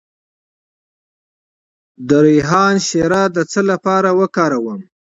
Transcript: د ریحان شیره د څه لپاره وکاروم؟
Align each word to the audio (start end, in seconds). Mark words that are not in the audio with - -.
د 2.07 2.09
ریحان 2.25 2.75
شیره 2.87 3.23
د 3.35 3.37
څه 3.51 3.61
لپاره 3.71 4.09
وکاروم؟ 4.19 4.79